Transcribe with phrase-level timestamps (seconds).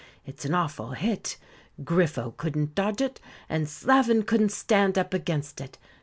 [0.25, 1.37] It's an awful hit.
[1.83, 5.77] Griffo couldn't dodge it, and Slavin couldn't stand up against it.